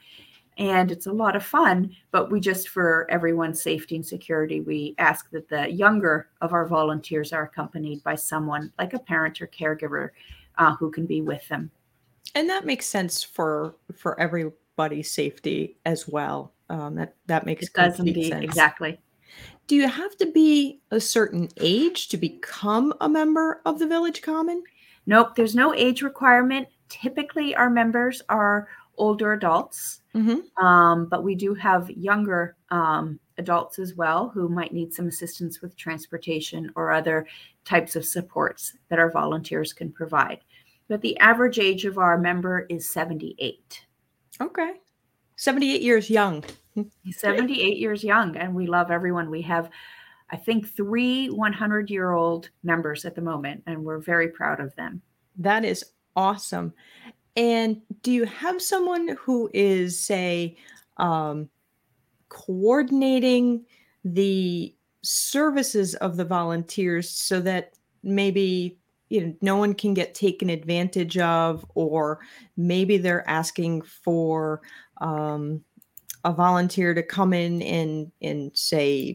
And 0.59 0.91
it's 0.91 1.07
a 1.07 1.13
lot 1.13 1.37
of 1.37 1.45
fun, 1.45 1.95
but 2.11 2.31
we 2.31 2.41
just, 2.41 2.71
for 2.71 3.07
everyone's 3.11 3.61
safety 3.61 3.95
and 3.97 4.07
security, 4.07 4.63
we 4.63 4.95
ask 4.97 5.31
that 5.31 5.51
the 5.51 5.71
younger 5.71 6.31
of 6.41 6.55
our 6.55 6.67
volunteers 6.67 7.33
are 7.33 7.43
accompanied 7.43 8.03
by 8.03 8.15
someone 8.15 8.73
like 8.79 8.95
a 8.95 8.99
parent 8.99 9.43
or 9.43 9.49
caregiver 9.49 10.11
uh, 10.57 10.75
who 10.77 10.91
can 10.91 11.05
be 11.05 11.21
with 11.21 11.47
them 11.49 11.71
and 12.37 12.51
that 12.51 12.67
makes 12.67 12.87
sense 12.87 13.23
for 13.23 13.75
for 13.95 14.19
everybody's 14.21 15.11
safety 15.11 15.77
as 15.85 16.07
well. 16.07 16.53
Um, 16.69 16.97
that 16.97 17.15
that 17.27 17.47
makes 17.47 17.67
it 17.67 17.73
does 17.73 17.99
indeed 17.99 18.31
sense. 18.31 18.45
exactly. 18.45 19.01
Do 19.67 19.75
you 19.75 19.89
have 19.89 20.17
to 20.19 20.31
be 20.31 20.81
a 20.91 21.01
certain 21.01 21.49
age 21.57 22.09
to 22.09 22.17
become 22.17 22.93
a 23.01 23.09
member 23.09 23.63
of 23.65 23.79
the 23.79 23.87
Village 23.87 24.23
Common? 24.23 24.63
Nope, 25.07 25.35
there's 25.35 25.55
no 25.55 25.75
age 25.75 26.03
requirement. 26.03 26.69
Typically, 26.89 27.55
our 27.55 27.71
members 27.71 28.23
are 28.29 28.69
older 28.99 29.33
adults, 29.33 30.01
mm-hmm. 30.15 30.65
um, 30.65 31.07
but 31.07 31.25
we 31.25 31.35
do 31.35 31.55
have 31.55 31.91
younger 31.91 32.57
um, 32.71 33.19
adults 33.39 33.79
as 33.79 33.95
well 33.95 34.29
who 34.29 34.49
might 34.49 34.73
need 34.73 34.93
some 34.93 35.09
assistance 35.09 35.61
with 35.61 35.77
transportation 35.77 36.71
or 36.75 36.93
other 36.93 37.27
types 37.65 37.97
of 37.97 38.05
supports 38.05 38.75
that 38.89 38.99
our 38.99 39.11
volunteers 39.11 39.73
can 39.73 39.93
provide 39.93 40.41
but 40.89 41.01
the 41.01 41.19
average 41.19 41.59
age 41.59 41.85
of 41.85 41.99
our 41.99 42.17
member 42.19 42.67
is 42.69 42.89
78. 42.89 43.85
Okay. 44.41 44.73
78 45.37 45.83
years 45.83 46.09
young. 46.09 46.45
78 47.11 47.77
years 47.77 48.05
young. 48.05 48.37
And 48.37 48.55
we 48.55 48.67
love 48.67 48.91
everyone. 48.91 49.31
We 49.31 49.43
have, 49.43 49.69
I 50.31 50.37
think, 50.37 50.75
three 50.75 51.29
100 51.29 51.91
year 51.91 52.13
old 52.13 52.51
members 52.63 53.05
at 53.05 53.15
the 53.15 53.21
moment, 53.21 53.63
and 53.67 53.85
we're 53.85 53.99
very 53.99 54.29
proud 54.29 54.61
of 54.61 54.75
them. 54.77 55.03
That 55.39 55.65
is 55.65 55.85
awesome. 56.15 56.73
And 57.37 57.83
do 58.03 58.11
you 58.11 58.25
have 58.25 58.63
someone 58.63 59.17
who 59.21 59.51
is, 59.53 59.99
say, 59.99 60.57
um, 60.97 61.49
coordinating 62.29 63.65
the 64.05 64.75
services 65.03 65.95
of 65.97 66.17
the 66.17 66.25
volunteers 66.25 67.11
so 67.11 67.41
that 67.41 67.75
maybe 68.03 68.79
you 69.09 69.21
know 69.21 69.35
no 69.41 69.57
one 69.57 69.75
can 69.75 69.95
get 69.95 70.15
taken 70.15 70.51
advantage 70.51 71.17
of 71.19 71.65
or 71.75 72.19
maybe 72.57 72.99
they're 72.99 73.29
asking 73.29 73.83
for 73.83 74.61
um, 75.01 75.63
a 76.25 76.33
volunteer 76.33 76.93
to 76.95 77.03
come 77.03 77.33
in 77.33 77.63
and 77.63 78.11
and 78.21 78.51
say 78.57 79.15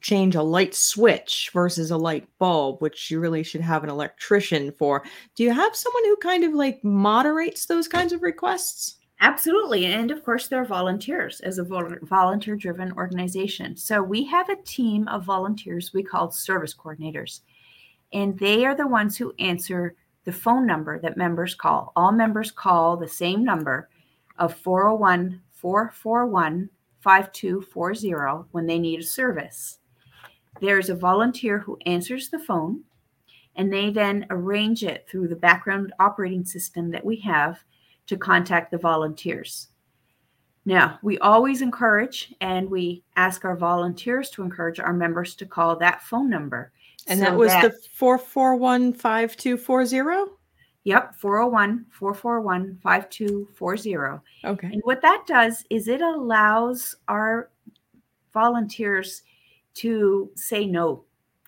change 0.00 0.34
a 0.34 0.42
light 0.42 0.74
switch 0.74 1.50
versus 1.52 1.90
a 1.90 1.96
light 1.96 2.26
bulb 2.38 2.80
which 2.80 3.10
you 3.10 3.20
really 3.20 3.42
should 3.42 3.60
have 3.60 3.84
an 3.84 3.90
electrician 3.90 4.72
for 4.78 5.02
do 5.34 5.42
you 5.42 5.52
have 5.52 5.76
someone 5.76 6.04
who 6.04 6.16
kind 6.16 6.44
of 6.44 6.54
like 6.54 6.82
moderates 6.82 7.66
those 7.66 7.88
kinds 7.88 8.12
of 8.12 8.22
requests 8.22 8.96
Absolutely. 9.24 9.86
And 9.86 10.10
of 10.10 10.24
course, 10.24 10.48
they're 10.48 10.64
volunteers 10.64 11.38
as 11.42 11.58
a 11.58 11.64
volunteer 12.02 12.56
driven 12.56 12.90
organization. 12.94 13.76
So 13.76 14.02
we 14.02 14.24
have 14.24 14.48
a 14.48 14.60
team 14.64 15.06
of 15.06 15.22
volunteers 15.22 15.92
we 15.94 16.02
call 16.02 16.32
service 16.32 16.74
coordinators 16.74 17.42
and 18.12 18.38
they 18.38 18.64
are 18.64 18.74
the 18.74 18.86
ones 18.86 19.16
who 19.16 19.34
answer 19.38 19.94
the 20.24 20.32
phone 20.32 20.66
number 20.66 20.98
that 21.00 21.16
members 21.16 21.54
call. 21.54 21.92
All 21.96 22.12
members 22.12 22.50
call 22.50 22.96
the 22.96 23.08
same 23.08 23.44
number 23.44 23.88
of 24.38 24.54
401 24.54 25.40
441 25.52 26.68
5240 27.00 28.48
when 28.52 28.66
they 28.66 28.78
need 28.78 29.00
a 29.00 29.04
service. 29.04 29.78
There's 30.60 30.90
a 30.90 30.94
volunteer 30.94 31.58
who 31.58 31.78
answers 31.86 32.28
the 32.28 32.38
phone, 32.38 32.82
and 33.56 33.72
they 33.72 33.90
then 33.90 34.26
arrange 34.30 34.84
it 34.84 35.06
through 35.08 35.28
the 35.28 35.36
background 35.36 35.92
operating 35.98 36.44
system 36.44 36.90
that 36.90 37.04
we 37.04 37.16
have 37.16 37.64
to 38.06 38.16
contact 38.16 38.70
the 38.70 38.78
volunteers. 38.78 39.68
Now, 40.64 40.98
we 41.02 41.18
always 41.18 41.60
encourage 41.60 42.32
and 42.40 42.70
we 42.70 43.02
ask 43.16 43.44
our 43.44 43.56
volunteers 43.56 44.30
to 44.30 44.42
encourage 44.42 44.78
our 44.78 44.92
members 44.92 45.34
to 45.36 45.46
call 45.46 45.74
that 45.76 46.02
phone 46.02 46.30
number 46.30 46.72
and 47.06 47.18
so 47.18 47.24
that 47.24 47.36
was 47.36 47.48
that, 47.48 47.62
the 47.62 47.88
441 47.94 48.92
5240? 48.92 50.32
Yep, 50.84 51.14
401 51.16 51.86
441 51.90 52.78
5240. 52.82 54.20
Okay. 54.44 54.66
And 54.72 54.82
what 54.84 55.02
that 55.02 55.24
does 55.26 55.64
is 55.70 55.88
it 55.88 56.00
allows 56.00 56.96
our 57.08 57.50
volunteers 58.32 59.22
to 59.74 60.30
say 60.34 60.66
no, 60.66 61.04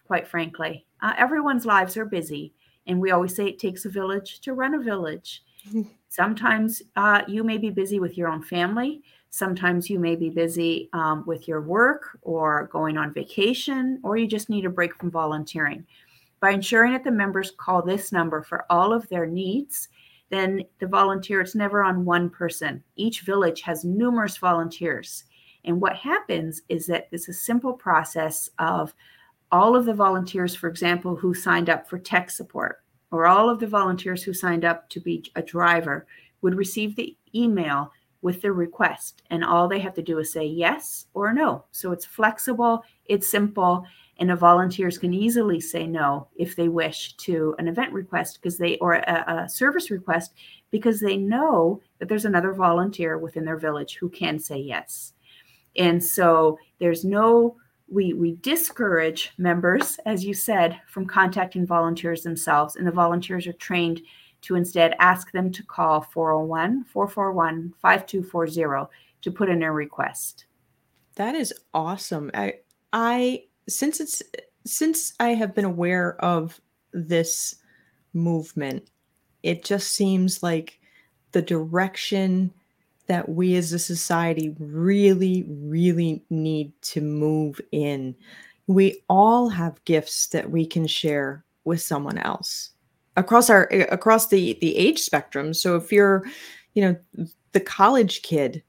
quite 0.07 0.27
frankly. 0.27 0.87
Uh, 1.03 1.13
everyone's 1.19 1.67
lives 1.67 1.97
are 1.97 2.05
busy, 2.05 2.53
and 2.87 3.01
we 3.01 3.11
always 3.11 3.35
say 3.35 3.47
it 3.47 3.59
takes 3.59 3.85
a 3.85 3.91
village 3.91 4.41
to 4.41 4.55
run 4.55 4.75
a 4.75 4.83
village. 4.83 5.43
Sometimes 6.09 6.83
uh, 6.97 7.23
you 7.27 7.43
may 7.43 7.59
be 7.59 7.71
busy 7.71 7.99
with 8.01 8.17
your 8.17 8.29
own 8.29 8.43
family. 8.43 9.03
Sometimes 9.31 9.91
you 9.91 9.99
may 9.99 10.15
be 10.15 10.31
busy 10.31 10.89
um, 10.93 11.25
with 11.27 11.49
your 11.49 11.61
work 11.61 12.19
or 12.23 12.69
going 12.73 12.97
on 12.97 13.13
vacation, 13.13 14.01
or 14.05 14.17
you 14.17 14.27
just 14.27 14.49
need 14.49 14.65
a 14.65 14.71
break 14.71 14.95
from 14.95 15.11
volunteering. 15.11 15.85
By 16.41 16.51
ensuring 16.51 16.93
that 16.93 17.05
the 17.05 17.11
members 17.11 17.51
call 17.57 17.83
this 17.83 18.13
number 18.13 18.43
for 18.43 18.65
all 18.71 18.93
of 18.93 19.09
their 19.09 19.27
needs, 19.27 19.89
then 20.31 20.63
the 20.79 20.87
volunteer, 20.87 21.41
it's 21.41 21.55
never 21.55 21.83
on 21.83 22.05
one 22.05 22.31
person. 22.31 22.83
Each 22.97 23.23
village 23.23 23.63
has 23.63 23.85
numerous 23.85 24.37
volunteers. 24.37 25.25
And 25.65 25.81
what 25.81 25.97
happens 25.97 26.63
is 26.69 26.87
that 26.87 27.09
it's 27.11 27.29
a 27.29 27.33
simple 27.33 27.73
process 27.73 28.51
of 28.59 28.95
all 29.51 29.77
of 29.77 29.85
the 29.85 29.95
volunteers, 29.95 30.55
for 30.55 30.69
example, 30.69 31.17
who 31.17 31.35
signed 31.35 31.71
up 31.71 31.89
for 31.89 31.99
tech 31.99 32.31
support, 32.31 32.83
or 33.11 33.27
all 33.27 33.49
of 33.49 33.61
the 33.61 33.67
volunteers 33.67 34.23
who 34.23 34.35
signed 34.35 34.65
up 34.65 34.89
to 34.91 35.01
be 35.01 35.25
a 35.37 35.43
driver 35.43 36.07
would 36.43 36.55
receive 36.55 36.97
the 36.97 37.17
email 37.35 37.91
with 38.21 38.43
their 38.43 38.53
request. 38.53 39.23
And 39.31 39.45
all 39.45 39.69
they 39.69 39.79
have 39.81 39.95
to 39.95 40.03
do 40.03 40.19
is 40.19 40.33
say 40.33 40.45
yes 40.45 41.07
or 41.15 41.33
no. 41.33 41.65
So 41.73 41.93
it's 41.93 42.07
flexible, 42.07 42.83
it's 43.05 43.31
simple, 43.31 43.87
and 44.19 44.31
the 44.31 44.37
volunteers 44.37 44.99
can 44.99 45.13
easily 45.13 45.61
say 45.61 45.87
no 45.87 46.29
if 46.37 46.57
they 46.57 46.69
wish 46.69 47.15
to 47.19 47.55
an 47.59 47.69
event 47.69 47.93
request 47.93 48.39
because 48.41 48.59
they 48.59 48.77
or 48.79 48.95
a, 48.95 49.45
a 49.45 49.49
service 49.49 49.91
request 49.91 50.33
because 50.71 51.01
they 51.01 51.17
know 51.17 51.81
that 51.99 52.09
there's 52.09 52.25
another 52.25 52.53
volunteer 52.53 53.19
within 53.19 53.45
their 53.45 53.59
village 53.59 53.97
who 53.97 54.09
can 54.09 54.39
say 54.39 54.59
yes. 54.59 55.14
And 55.77 56.03
so 56.03 56.59
there's 56.79 57.05
no 57.05 57.57
we 57.89 58.15
we 58.15 58.37
discourage 58.37 59.33
members 59.37 59.99
as 60.07 60.25
you 60.25 60.33
said 60.33 60.81
from 60.87 61.07
contacting 61.07 61.67
volunteers 61.67 62.23
themselves 62.23 62.77
and 62.77 62.87
the 62.87 62.91
volunteers 62.91 63.47
are 63.47 63.53
trained 63.53 64.01
to 64.45 64.55
instead 64.57 64.95
ask 64.99 65.33
them 65.33 65.51
to 65.51 65.63
call 65.63 66.03
401 66.03 66.85
441 66.85 67.73
5240 67.81 68.91
to 69.23 69.31
put 69.31 69.49
in 69.49 69.63
a 69.63 69.73
request. 69.73 70.45
That 71.15 71.35
is 71.35 71.53
awesome. 71.73 72.31
I, 72.35 72.55
I, 72.93 73.45
since 73.69 74.01
it's, 74.01 74.23
since 74.67 75.15
I 75.19 75.31
have 75.31 75.55
been 75.55 75.65
aware 75.65 76.23
of 76.23 76.61
this 76.93 77.57
movement, 78.13 78.91
it 79.43 79.65
just 79.65 79.93
seems 79.93 80.43
like 80.43 80.79
the 81.33 81.41
direction 81.41 82.53
that 83.07 83.29
we 83.29 83.57
as 83.57 83.73
a 83.73 83.79
society 83.79 84.55
really, 84.59 85.45
really 85.49 86.23
need 86.31 86.73
to 86.83 87.01
move 87.01 87.61
in. 87.73 88.15
We 88.67 89.03
all 89.09 89.49
have 89.49 89.85
gifts 89.85 90.29
that 90.29 90.51
we 90.51 90.67
can 90.67 90.87
share 90.87 91.45
with 91.65 91.81
someone 91.81 92.19
else 92.19 92.71
across 93.17 93.49
our 93.49 93.69
eh, 93.71 93.87
across 93.91 94.29
the 94.29 94.59
the 94.61 94.77
age 94.77 94.99
spectrum 94.99 95.55
so 95.55 95.77
if 95.77 95.91
you're 95.91 96.27
you 96.75 96.83
know 96.83 97.27
the 97.53 97.61
college 97.61 98.21
kid 98.21 98.63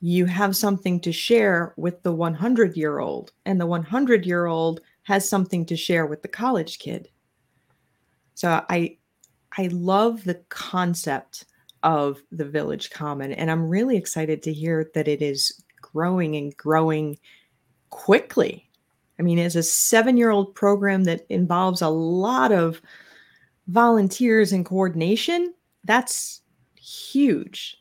you 0.00 0.26
have 0.26 0.54
something 0.54 1.00
to 1.00 1.12
share 1.12 1.74
with 1.76 2.02
the 2.02 2.12
100 2.12 2.76
year 2.76 2.98
old, 3.00 3.32
and 3.44 3.60
the 3.60 3.66
100 3.66 4.24
year 4.24 4.46
old 4.46 4.80
has 5.02 5.28
something 5.28 5.66
to 5.66 5.76
share 5.76 6.06
with 6.06 6.22
the 6.22 6.28
college 6.28 6.78
kid. 6.78 7.08
So 8.34 8.64
I 8.68 8.98
I 9.56 9.68
love 9.68 10.24
the 10.24 10.40
concept 10.50 11.46
of 11.82 12.22
the 12.32 12.44
Village 12.44 12.90
Common, 12.90 13.32
and 13.32 13.50
I'm 13.50 13.68
really 13.68 13.96
excited 13.96 14.42
to 14.42 14.52
hear 14.52 14.90
that 14.94 15.08
it 15.08 15.22
is 15.22 15.62
growing 15.80 16.36
and 16.36 16.56
growing 16.56 17.18
quickly. 17.90 18.68
I 19.18 19.22
mean, 19.22 19.38
as 19.38 19.56
a 19.56 19.62
seven 19.62 20.16
year 20.16 20.30
old 20.30 20.54
program 20.54 21.04
that 21.04 21.26
involves 21.28 21.82
a 21.82 21.88
lot 21.88 22.52
of 22.52 22.80
volunteers 23.66 24.52
and 24.52 24.64
coordination, 24.64 25.54
that's 25.84 26.42
huge. 26.76 27.76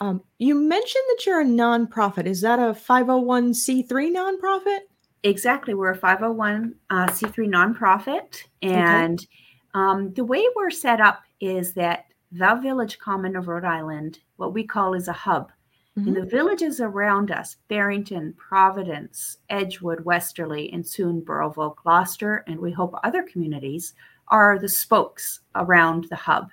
Um, 0.00 0.22
you 0.38 0.54
mentioned 0.54 1.04
that 1.08 1.26
you're 1.26 1.42
a 1.42 1.44
nonprofit. 1.44 2.26
Is 2.26 2.40
that 2.40 2.58
a 2.58 2.72
501c3 2.72 3.86
nonprofit? 3.88 4.80
Exactly. 5.22 5.74
We're 5.74 5.92
a 5.92 5.98
501c3 5.98 6.74
uh, 6.88 7.06
nonprofit. 7.06 8.42
And 8.62 9.20
okay. 9.20 9.28
um, 9.74 10.14
the 10.14 10.24
way 10.24 10.42
we're 10.56 10.70
set 10.70 11.00
up 11.02 11.22
is 11.40 11.74
that 11.74 12.06
the 12.32 12.58
Village 12.62 12.98
Common 12.98 13.36
of 13.36 13.48
Rhode 13.48 13.64
Island, 13.64 14.20
what 14.36 14.54
we 14.54 14.64
call 14.64 14.94
is 14.94 15.08
a 15.08 15.12
hub. 15.12 15.50
Mm-hmm. 15.98 16.08
And 16.08 16.16
the 16.16 16.26
villages 16.26 16.80
around 16.80 17.30
us, 17.30 17.56
Barrington, 17.68 18.34
Providence, 18.34 19.38
Edgewood, 19.48 20.04
Westerly, 20.04 20.72
and 20.72 20.86
soon 20.86 21.20
Burrillville, 21.20 21.76
Glocester, 21.84 22.42
and 22.46 22.60
we 22.60 22.70
hope 22.70 22.94
other 23.02 23.24
communities, 23.24 23.94
are 24.28 24.58
the 24.58 24.68
spokes 24.68 25.40
around 25.56 26.04
the 26.04 26.16
hub. 26.16 26.50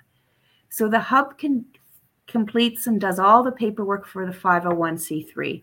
So 0.68 0.88
the 0.88 0.98
hub 0.98 1.38
can 1.38 1.64
completes 2.26 2.86
and 2.86 3.00
does 3.00 3.18
all 3.18 3.42
the 3.42 3.52
paperwork 3.52 4.06
for 4.06 4.26
the 4.26 4.32
501c3. 4.32 5.62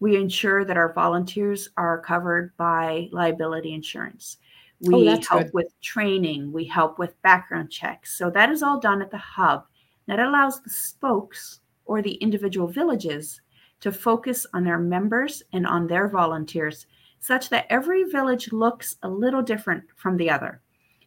We 0.00 0.16
ensure 0.16 0.64
that 0.64 0.76
our 0.76 0.92
volunteers 0.92 1.68
are 1.76 2.00
covered 2.00 2.56
by 2.56 3.08
liability 3.12 3.72
insurance. 3.72 4.38
Oh, 4.86 4.96
we 4.96 5.08
oh, 5.08 5.20
help 5.28 5.42
good. 5.44 5.50
with 5.52 5.80
training, 5.80 6.52
we 6.52 6.64
help 6.64 6.98
with 6.98 7.20
background 7.22 7.70
checks. 7.70 8.16
So 8.16 8.30
that 8.30 8.50
is 8.50 8.62
all 8.62 8.80
done 8.80 9.02
at 9.02 9.10
the 9.10 9.18
hub. 9.18 9.64
That 10.06 10.20
allows 10.20 10.60
the 10.60 10.70
spokes 10.70 11.60
or 11.84 12.02
the 12.02 12.14
individual 12.14 12.66
villages 12.66 13.40
to 13.80 13.92
focus 13.92 14.46
on 14.54 14.64
their 14.64 14.78
members 14.78 15.42
and 15.52 15.66
on 15.66 15.86
their 15.86 16.08
volunteers, 16.08 16.86
such 17.20 17.48
that 17.50 17.66
every 17.70 18.04
village 18.04 18.52
looks 18.52 18.96
a 19.02 19.08
little 19.08 19.42
different 19.42 19.84
from 19.96 20.16
the 20.16 20.30
other. 20.30 20.60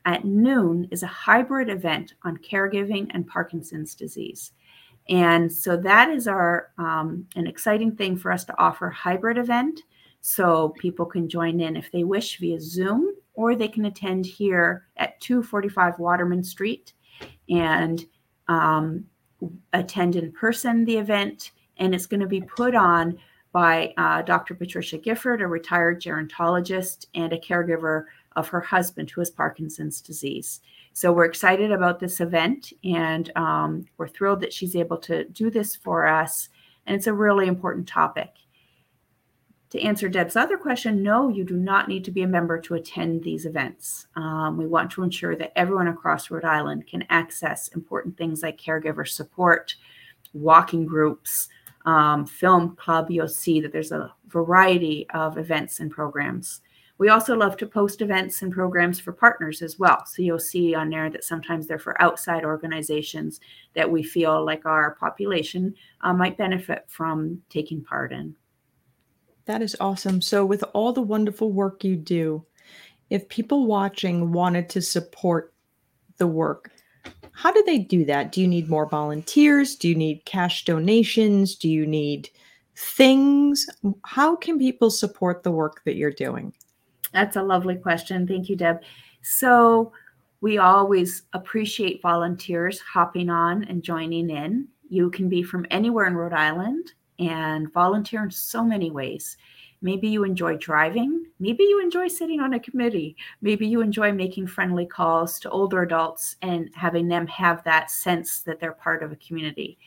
at 0.05 0.25
noon 0.25 0.87
is 0.91 1.03
a 1.03 1.07
hybrid 1.07 1.69
event 1.69 2.15
on 2.23 2.37
caregiving 2.37 3.07
and 3.13 3.27
Parkinson's 3.27 3.93
disease. 3.93 4.53
And 5.09 5.51
so 5.51 5.75
that 5.77 6.09
is 6.09 6.27
our 6.27 6.71
um, 6.77 7.27
an 7.35 7.45
exciting 7.45 7.95
thing 7.95 8.17
for 8.17 8.31
us 8.31 8.45
to 8.45 8.57
offer 8.57 8.89
hybrid 8.89 9.37
event 9.37 9.81
so 10.21 10.69
people 10.79 11.05
can 11.05 11.27
join 11.27 11.59
in 11.59 11.75
if 11.75 11.91
they 11.91 12.05
wish 12.05 12.39
via 12.39 12.59
Zoom 12.59 13.13
or 13.33 13.55
they 13.55 13.67
can 13.67 13.85
attend 13.85 14.25
here 14.25 14.87
at 14.95 15.19
245 15.19 15.99
Waterman 15.99 16.43
Street 16.43 16.93
and 17.49 18.05
um, 18.47 19.05
attend 19.73 20.15
in 20.15 20.31
person 20.31 20.85
the 20.85 20.97
event. 20.97 21.51
And 21.77 21.93
it's 21.93 22.05
going 22.05 22.21
to 22.21 22.27
be 22.27 22.39
put 22.41 22.73
on 22.73 23.17
by 23.53 23.93
uh, 23.97 24.23
Dr. 24.23 24.55
Patricia 24.55 24.97
Gifford, 24.97 25.41
a 25.41 25.47
retired 25.47 26.01
gerontologist 26.01 27.05
and 27.15 27.31
a 27.31 27.39
caregiver 27.39 28.05
of 28.35 28.49
her 28.49 28.59
husband 28.59 29.11
who 29.11 29.21
has 29.21 29.29
Parkinson's 29.29 30.01
disease. 30.01 30.59
So 30.91 31.13
we're 31.13 31.25
excited 31.25 31.71
about 31.71 31.99
this 31.99 32.19
event 32.19 32.73
and 32.83 33.31
um, 33.37 33.85
we're 33.97 34.07
thrilled 34.07 34.41
that 34.41 34.53
she's 34.53 34.75
able 34.75 34.97
to 34.97 35.25
do 35.25 35.51
this 35.51 35.75
for 35.75 36.07
us. 36.07 36.49
And 36.85 36.95
it's 36.95 37.07
a 37.07 37.13
really 37.13 37.47
important 37.47 37.87
topic. 37.87 38.31
To 39.69 39.81
answer 39.81 40.09
Deb's 40.09 40.35
other 40.35 40.57
question, 40.57 41.01
no, 41.01 41.29
you 41.29 41.43
do 41.43 41.55
not 41.55 41.87
need 41.87 42.03
to 42.05 42.11
be 42.11 42.21
a 42.21 42.27
member 42.27 42.59
to 42.61 42.75
attend 42.75 43.23
these 43.23 43.45
events. 43.45 44.07
Um, 44.15 44.57
we 44.57 44.67
want 44.67 44.91
to 44.91 45.03
ensure 45.03 45.35
that 45.35 45.51
everyone 45.55 45.87
across 45.87 46.29
Rhode 46.29 46.45
Island 46.45 46.85
can 46.85 47.05
access 47.09 47.69
important 47.69 48.17
things 48.17 48.43
like 48.43 48.59
caregiver 48.59 49.07
support, 49.07 49.75
walking 50.33 50.85
groups, 50.85 51.49
um, 51.85 52.25
film 52.25 52.75
club. 52.75 53.09
You'll 53.09 53.27
see 53.27 53.61
that 53.61 53.71
there's 53.71 53.91
a 53.91 54.13
variety 54.27 55.07
of 55.13 55.37
events 55.37 55.79
and 55.79 55.91
programs. 55.91 56.61
We 56.97 57.09
also 57.09 57.35
love 57.35 57.57
to 57.57 57.65
post 57.65 58.01
events 58.01 58.43
and 58.43 58.51
programs 58.51 58.99
for 58.99 59.11
partners 59.11 59.61
as 59.61 59.79
well. 59.79 60.05
So 60.05 60.21
you'll 60.21 60.39
see 60.39 60.75
on 60.75 60.89
there 60.89 61.09
that 61.09 61.23
sometimes 61.23 61.67
they're 61.67 61.79
for 61.79 61.99
outside 62.01 62.45
organizations 62.45 63.39
that 63.73 63.89
we 63.89 64.03
feel 64.03 64.45
like 64.45 64.65
our 64.65 64.95
population 64.95 65.73
uh, 66.01 66.13
might 66.13 66.37
benefit 66.37 66.85
from 66.87 67.41
taking 67.49 67.83
part 67.83 68.13
in. 68.13 68.35
That 69.45 69.61
is 69.61 69.75
awesome. 69.79 70.21
So, 70.21 70.45
with 70.45 70.63
all 70.73 70.93
the 70.93 71.01
wonderful 71.01 71.51
work 71.51 71.83
you 71.83 71.97
do, 71.97 72.45
if 73.09 73.27
people 73.27 73.65
watching 73.65 74.31
wanted 74.31 74.69
to 74.69 74.81
support 74.81 75.53
the 76.17 76.27
work, 76.27 76.71
how 77.33 77.51
do 77.51 77.63
they 77.65 77.79
do 77.79 78.05
that? 78.05 78.31
Do 78.31 78.41
you 78.41 78.47
need 78.47 78.69
more 78.69 78.87
volunteers? 78.87 79.75
Do 79.75 79.89
you 79.89 79.95
need 79.95 80.23
cash 80.25 80.65
donations? 80.65 81.55
Do 81.55 81.67
you 81.69 81.85
need 81.85 82.29
things? 82.75 83.67
How 84.05 84.35
can 84.35 84.57
people 84.57 84.89
support 84.89 85.43
the 85.43 85.51
work 85.51 85.83
that 85.85 85.95
you're 85.95 86.11
doing? 86.11 86.53
That's 87.11 87.35
a 87.35 87.43
lovely 87.43 87.75
question. 87.75 88.27
Thank 88.27 88.49
you, 88.49 88.55
Deb. 88.55 88.81
So, 89.21 89.91
we 90.41 90.57
always 90.57 91.23
appreciate 91.31 92.01
volunteers 92.01 92.79
hopping 92.79 93.29
on 93.29 93.63
and 93.63 93.81
joining 93.81 94.29
in. 94.29 94.67
You 94.89 95.09
can 95.09 95.29
be 95.29 95.41
from 95.41 95.65
anywhere 95.71 96.05
in 96.05 96.15
Rhode 96.15 96.33
Island 96.33 96.91
and 97.17 97.71
volunteer 97.71 98.23
in 98.23 98.31
so 98.31 98.61
many 98.61 98.91
ways. 98.91 99.37
Maybe 99.83 100.07
you 100.07 100.23
enjoy 100.23 100.55
driving. 100.55 101.25
Maybe 101.39 101.65
you 101.65 101.81
enjoy 101.81 102.07
sitting 102.07 102.39
on 102.39 102.53
a 102.53 102.59
committee. 102.59 103.17
Maybe 103.41 103.67
you 103.67 103.81
enjoy 103.81 104.13
making 104.13 104.47
friendly 104.47 104.85
calls 104.85 105.39
to 105.41 105.49
older 105.49 105.83
adults 105.83 106.37
and 106.41 106.69
having 106.73 107.09
them 107.09 107.27
have 107.27 107.61
that 107.65 107.91
sense 107.91 108.41
that 108.43 108.61
they're 108.61 108.71
part 108.71 109.03
of 109.03 109.11
a 109.11 109.17
community. 109.17 109.77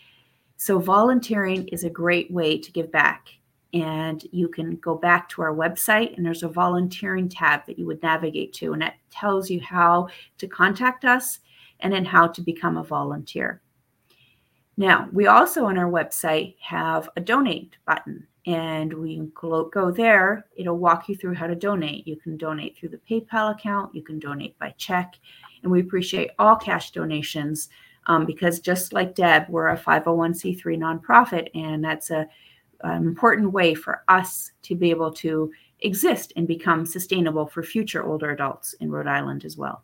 So, 0.58 0.78
volunteering 0.78 1.66
is 1.68 1.84
a 1.84 1.90
great 1.90 2.30
way 2.30 2.58
to 2.58 2.72
give 2.72 2.92
back. 2.92 3.28
And 3.72 4.22
you 4.32 4.48
can 4.48 4.76
go 4.76 4.94
back 4.94 5.30
to 5.30 5.42
our 5.42 5.54
website, 5.54 6.16
and 6.16 6.24
there's 6.24 6.42
a 6.42 6.48
volunteering 6.48 7.28
tab 7.28 7.66
that 7.66 7.78
you 7.78 7.86
would 7.86 8.02
navigate 8.02 8.52
to, 8.54 8.74
and 8.74 8.82
it 8.82 8.94
tells 9.10 9.50
you 9.50 9.60
how 9.60 10.08
to 10.38 10.46
contact 10.46 11.04
us 11.04 11.40
and 11.80 11.92
then 11.92 12.04
how 12.04 12.26
to 12.28 12.40
become 12.42 12.76
a 12.76 12.84
volunteer. 12.84 13.60
Now, 14.76 15.08
we 15.10 15.26
also 15.26 15.64
on 15.64 15.78
our 15.78 15.90
website 15.90 16.56
have 16.60 17.08
a 17.16 17.20
donate 17.20 17.76
button, 17.86 18.26
and 18.46 18.92
we 18.92 19.20
go 19.34 19.90
there. 19.90 20.46
It'll 20.56 20.78
walk 20.78 21.08
you 21.08 21.16
through 21.16 21.34
how 21.34 21.48
to 21.48 21.56
donate. 21.56 22.06
You 22.06 22.16
can 22.16 22.36
donate 22.36 22.76
through 22.76 22.90
the 22.90 23.00
PayPal 23.10 23.52
account, 23.52 23.94
you 23.94 24.02
can 24.02 24.18
donate 24.18 24.58
by 24.58 24.74
check, 24.78 25.14
and 25.62 25.70
we 25.70 25.80
appreciate 25.80 26.30
all 26.38 26.56
cash 26.56 26.92
donations 26.92 27.68
um, 28.06 28.24
because 28.24 28.60
just 28.60 28.92
like 28.92 29.16
Deb, 29.16 29.48
we're 29.48 29.68
a 29.68 29.76
501c3 29.76 30.62
nonprofit, 30.78 31.48
and 31.54 31.84
that's 31.84 32.10
a, 32.10 32.26
an 32.82 33.06
important 33.06 33.52
way 33.52 33.74
for 33.74 34.04
us 34.08 34.52
to 34.62 34.76
be 34.76 34.90
able 34.90 35.12
to 35.14 35.50
exist 35.80 36.32
and 36.36 36.46
become 36.46 36.86
sustainable 36.86 37.46
for 37.46 37.62
future 37.62 38.06
older 38.06 38.30
adults 38.30 38.74
in 38.74 38.90
Rhode 38.90 39.08
Island 39.08 39.44
as 39.44 39.56
well. 39.56 39.82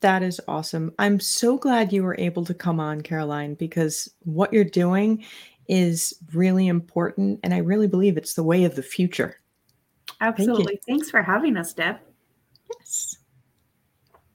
That 0.00 0.22
is 0.22 0.40
awesome. 0.46 0.92
I'm 0.98 1.18
so 1.18 1.56
glad 1.56 1.92
you 1.92 2.02
were 2.02 2.16
able 2.18 2.44
to 2.44 2.54
come 2.54 2.78
on, 2.78 3.00
Caroline, 3.00 3.54
because 3.54 4.10
what 4.20 4.52
you're 4.52 4.62
doing 4.62 5.24
is 5.68 6.14
really 6.32 6.68
important. 6.68 7.40
And 7.42 7.52
I 7.54 7.58
really 7.58 7.88
believe 7.88 8.16
it's 8.16 8.34
the 8.34 8.42
way 8.42 8.64
of 8.64 8.76
the 8.76 8.82
future. 8.82 9.38
Absolutely. 10.20 10.64
Thank 10.64 10.84
Thanks 10.86 11.10
for 11.10 11.22
having 11.22 11.56
us, 11.56 11.72
Deb. 11.72 11.96
Yes. 12.78 13.16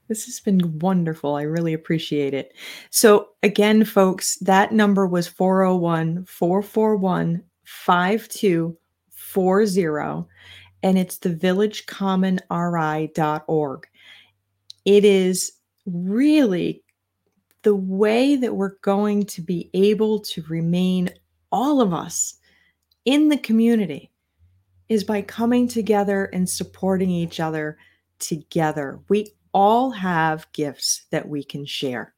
This 0.08 0.24
has 0.26 0.40
been 0.40 0.80
wonderful. 0.80 1.36
I 1.36 1.42
really 1.42 1.72
appreciate 1.72 2.34
it. 2.34 2.52
So, 2.90 3.28
again, 3.42 3.84
folks, 3.84 4.36
that 4.36 4.72
number 4.72 5.06
was 5.06 5.26
401 5.26 6.26
441 6.26 7.42
5240, 7.64 10.28
and 10.82 10.98
it's 10.98 11.16
the 11.18 11.30
villagecommonri.org. 11.30 13.86
It 14.84 15.04
is 15.04 15.52
really 15.86 16.82
the 17.62 17.74
way 17.74 18.36
that 18.36 18.54
we're 18.54 18.76
going 18.82 19.24
to 19.24 19.40
be 19.40 19.70
able 19.72 20.18
to 20.18 20.42
remain 20.42 21.08
all 21.52 21.80
of 21.80 21.94
us 21.94 22.38
in 23.04 23.28
the 23.28 23.36
community 23.36 24.10
is 24.88 25.04
by 25.04 25.22
coming 25.22 25.68
together 25.68 26.24
and 26.32 26.48
supporting 26.48 27.10
each 27.10 27.38
other 27.38 27.78
together. 28.18 29.00
We 29.08 29.32
all 29.52 29.90
have 29.90 30.50
gifts 30.52 31.06
that 31.10 31.28
we 31.28 31.44
can 31.44 31.64
share. 31.66 32.14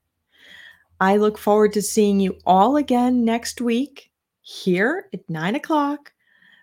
I 1.01 1.16
look 1.16 1.37
forward 1.37 1.73
to 1.75 1.83
seeing 1.83 2.20
you 2.20 2.38
all 2.47 2.77
again 2.77 3.25
next 3.25 3.61
week 3.61 4.11
here 4.42 5.09
at 5.12 5.29
nine 5.29 5.57
o'clock 5.57 6.12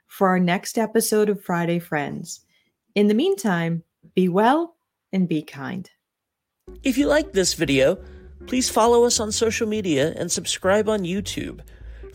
for 0.07 0.29
our 0.29 0.39
next 0.39 0.77
episode 0.77 1.29
of 1.29 1.43
Friday 1.43 1.79
Friends. 1.79 2.41
In 2.95 3.07
the 3.07 3.13
meantime, 3.13 3.83
be 4.15 4.29
well 4.29 4.75
and 5.11 5.27
be 5.27 5.41
kind. 5.41 5.89
If 6.83 6.97
you 6.97 7.07
like 7.07 7.33
this 7.33 7.53
video, 7.53 7.97
please 8.47 8.69
follow 8.69 9.03
us 9.03 9.19
on 9.19 9.31
social 9.31 9.67
media 9.67 10.13
and 10.17 10.31
subscribe 10.31 10.89
on 10.89 11.01
YouTube. 11.01 11.61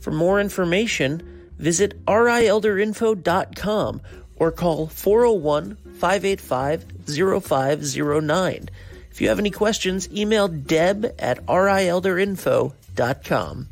For 0.01 0.11
more 0.11 0.41
information, 0.41 1.51
visit 1.59 2.03
rielderinfo.com 2.07 4.01
or 4.37 4.53
call 4.53 4.87
401 4.87 5.77
585 5.99 6.87
0509. 7.07 8.71
If 9.11 9.21
you 9.21 9.29
have 9.29 9.39
any 9.39 9.51
questions, 9.51 10.11
email 10.13 10.49
deb 10.49 11.15
at 11.19 11.45
rielderinfo.com. 11.47 13.69